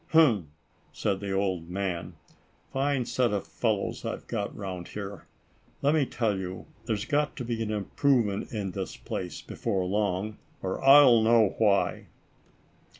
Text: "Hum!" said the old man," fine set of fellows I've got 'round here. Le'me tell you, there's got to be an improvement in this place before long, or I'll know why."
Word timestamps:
"Hum!" 0.13 0.47
said 0.91 1.19
the 1.19 1.31
old 1.31 1.69
man," 1.69 2.13
fine 2.73 3.05
set 3.05 3.31
of 3.33 3.45
fellows 3.45 4.03
I've 4.03 4.25
got 4.25 4.55
'round 4.57 4.87
here. 4.87 5.27
Le'me 5.83 6.07
tell 6.09 6.39
you, 6.39 6.65
there's 6.85 7.05
got 7.05 7.35
to 7.35 7.45
be 7.45 7.61
an 7.61 7.69
improvement 7.69 8.51
in 8.51 8.71
this 8.71 8.97
place 8.97 9.43
before 9.43 9.85
long, 9.85 10.37
or 10.63 10.83
I'll 10.83 11.21
know 11.21 11.53
why." 11.59 12.07